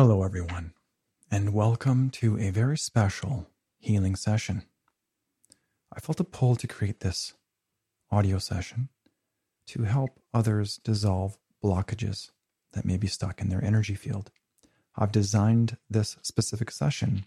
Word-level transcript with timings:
Hello, 0.00 0.22
everyone, 0.22 0.74
and 1.28 1.52
welcome 1.52 2.08
to 2.10 2.38
a 2.38 2.50
very 2.50 2.78
special 2.78 3.48
healing 3.80 4.14
session. 4.14 4.62
I 5.92 5.98
felt 5.98 6.20
a 6.20 6.24
pull 6.24 6.54
to 6.54 6.68
create 6.68 7.00
this 7.00 7.34
audio 8.08 8.38
session 8.38 8.90
to 9.66 9.82
help 9.82 10.20
others 10.32 10.78
dissolve 10.84 11.36
blockages 11.64 12.30
that 12.74 12.84
may 12.84 12.96
be 12.96 13.08
stuck 13.08 13.40
in 13.40 13.48
their 13.48 13.64
energy 13.64 13.96
field. 13.96 14.30
I've 14.94 15.10
designed 15.10 15.78
this 15.90 16.16
specific 16.22 16.70
session 16.70 17.26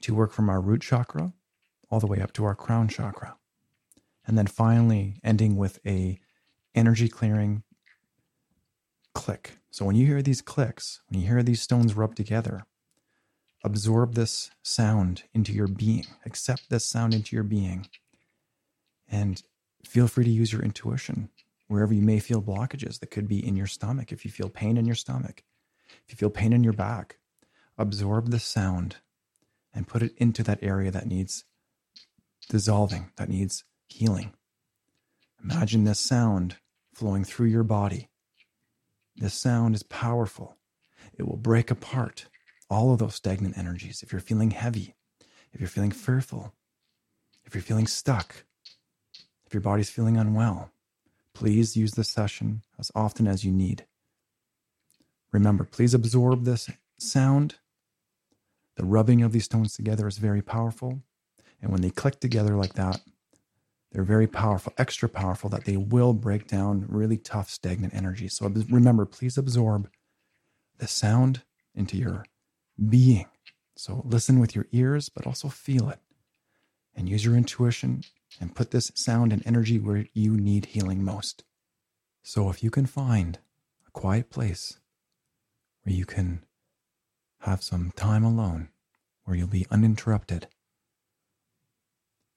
to 0.00 0.12
work 0.12 0.32
from 0.32 0.50
our 0.50 0.60
root 0.60 0.82
chakra 0.82 1.34
all 1.88 2.00
the 2.00 2.08
way 2.08 2.20
up 2.20 2.32
to 2.32 2.44
our 2.44 2.56
crown 2.56 2.88
chakra. 2.88 3.36
And 4.26 4.36
then 4.36 4.48
finally 4.48 5.20
ending 5.22 5.56
with 5.56 5.78
a 5.86 6.18
energy 6.74 7.08
clearing 7.08 7.62
click. 9.14 9.58
So 9.76 9.84
when 9.84 9.94
you 9.94 10.06
hear 10.06 10.22
these 10.22 10.40
clicks, 10.40 11.02
when 11.06 11.20
you 11.20 11.26
hear 11.26 11.42
these 11.42 11.60
stones 11.60 11.92
rub 11.92 12.14
together, 12.14 12.64
absorb 13.62 14.14
this 14.14 14.50
sound 14.62 15.24
into 15.34 15.52
your 15.52 15.66
being, 15.66 16.06
accept 16.24 16.70
this 16.70 16.86
sound 16.86 17.12
into 17.12 17.36
your 17.36 17.42
being, 17.42 17.86
and 19.06 19.42
feel 19.84 20.08
free 20.08 20.24
to 20.24 20.30
use 20.30 20.50
your 20.50 20.62
intuition 20.62 21.28
wherever 21.68 21.92
you 21.92 22.00
may 22.00 22.20
feel 22.20 22.40
blockages 22.40 23.00
that 23.00 23.10
could 23.10 23.28
be 23.28 23.46
in 23.46 23.54
your 23.54 23.66
stomach. 23.66 24.12
If 24.12 24.24
you 24.24 24.30
feel 24.30 24.48
pain 24.48 24.78
in 24.78 24.86
your 24.86 24.94
stomach, 24.94 25.42
if 26.06 26.10
you 26.10 26.16
feel 26.16 26.30
pain 26.30 26.54
in 26.54 26.64
your 26.64 26.72
back, 26.72 27.18
absorb 27.76 28.30
the 28.30 28.40
sound 28.40 28.96
and 29.74 29.86
put 29.86 30.02
it 30.02 30.14
into 30.16 30.42
that 30.44 30.62
area 30.62 30.90
that 30.90 31.06
needs 31.06 31.44
dissolving, 32.48 33.10
that 33.16 33.28
needs 33.28 33.62
healing. 33.88 34.32
Imagine 35.44 35.84
this 35.84 36.00
sound 36.00 36.56
flowing 36.94 37.24
through 37.24 37.48
your 37.48 37.62
body. 37.62 38.08
This 39.16 39.34
sound 39.34 39.74
is 39.74 39.82
powerful. 39.82 40.56
It 41.18 41.26
will 41.26 41.36
break 41.36 41.70
apart 41.70 42.26
all 42.68 42.92
of 42.92 42.98
those 42.98 43.14
stagnant 43.14 43.56
energies. 43.56 44.02
If 44.02 44.12
you're 44.12 44.20
feeling 44.20 44.50
heavy, 44.50 44.94
if 45.52 45.60
you're 45.60 45.68
feeling 45.68 45.92
fearful, 45.92 46.52
if 47.44 47.54
you're 47.54 47.62
feeling 47.62 47.86
stuck, 47.86 48.44
if 49.46 49.54
your 49.54 49.60
body's 49.60 49.90
feeling 49.90 50.16
unwell, 50.16 50.70
please 51.32 51.76
use 51.76 51.92
this 51.92 52.08
session 52.08 52.62
as 52.78 52.90
often 52.94 53.26
as 53.26 53.44
you 53.44 53.52
need. 53.52 53.86
Remember, 55.32 55.64
please 55.64 55.94
absorb 55.94 56.44
this 56.44 56.68
sound. 56.98 57.56
The 58.76 58.84
rubbing 58.84 59.22
of 59.22 59.32
these 59.32 59.44
stones 59.44 59.74
together 59.74 60.06
is 60.06 60.18
very 60.18 60.42
powerful. 60.42 61.02
And 61.62 61.72
when 61.72 61.80
they 61.80 61.90
click 61.90 62.20
together 62.20 62.54
like 62.54 62.74
that, 62.74 63.00
they're 63.92 64.04
very 64.04 64.26
powerful, 64.26 64.72
extra 64.76 65.08
powerful, 65.08 65.48
that 65.50 65.64
they 65.64 65.76
will 65.76 66.12
break 66.12 66.46
down 66.48 66.84
really 66.88 67.16
tough, 67.16 67.48
stagnant 67.48 67.94
energy. 67.94 68.28
So 68.28 68.46
remember, 68.48 69.06
please 69.06 69.38
absorb 69.38 69.88
the 70.78 70.86
sound 70.86 71.42
into 71.74 71.96
your 71.96 72.24
being. 72.88 73.26
So 73.76 74.02
listen 74.04 74.38
with 74.38 74.54
your 74.54 74.66
ears, 74.72 75.08
but 75.08 75.26
also 75.26 75.48
feel 75.48 75.88
it 75.88 76.00
and 76.94 77.08
use 77.08 77.24
your 77.24 77.36
intuition 77.36 78.02
and 78.40 78.54
put 78.54 78.70
this 78.70 78.90
sound 78.94 79.32
and 79.32 79.46
energy 79.46 79.78
where 79.78 80.06
you 80.12 80.36
need 80.36 80.66
healing 80.66 81.04
most. 81.04 81.44
So 82.22 82.50
if 82.50 82.62
you 82.62 82.70
can 82.70 82.86
find 82.86 83.38
a 83.86 83.90
quiet 83.90 84.30
place 84.30 84.78
where 85.82 85.94
you 85.94 86.04
can 86.04 86.44
have 87.40 87.62
some 87.62 87.92
time 87.94 88.24
alone, 88.24 88.68
where 89.24 89.36
you'll 89.36 89.46
be 89.46 89.66
uninterrupted, 89.70 90.48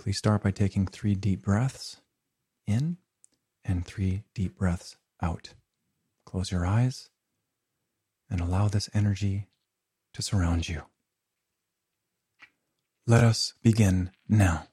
please 0.00 0.16
start 0.16 0.42
by 0.42 0.50
taking 0.50 0.86
three 0.86 1.14
deep 1.14 1.42
breaths 1.42 2.00
in 2.66 2.96
and 3.66 3.84
three 3.84 4.22
deep 4.34 4.56
breaths 4.56 4.96
out. 5.22 5.52
Close 6.24 6.50
your 6.50 6.64
eyes 6.64 7.10
and 8.30 8.40
allow 8.40 8.66
this 8.66 8.88
energy 8.94 9.48
to 10.14 10.22
surround 10.22 10.70
you. 10.70 10.80
Let 13.06 13.24
us 13.24 13.52
begin 13.62 14.10
now. 14.26 14.68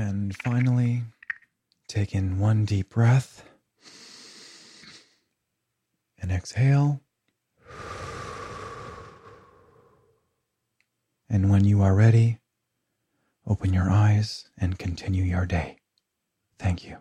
And 0.00 0.34
finally, 0.34 1.02
take 1.86 2.14
in 2.14 2.38
one 2.38 2.64
deep 2.64 2.88
breath 2.88 3.44
and 6.18 6.32
exhale. 6.32 7.02
And 11.28 11.50
when 11.50 11.64
you 11.66 11.82
are 11.82 11.94
ready, 11.94 12.38
open 13.46 13.74
your 13.74 13.90
eyes 13.90 14.48
and 14.56 14.78
continue 14.78 15.22
your 15.22 15.44
day. 15.44 15.76
Thank 16.58 16.86
you. 16.86 16.96